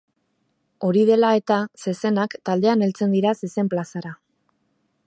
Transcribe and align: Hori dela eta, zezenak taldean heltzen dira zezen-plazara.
Hori 0.87 1.03
dela 1.09 1.29
eta, 1.41 1.57
zezenak 1.83 2.35
taldean 2.51 2.87
heltzen 2.87 3.15
dira 3.19 3.37
zezen-plazara. 3.43 4.17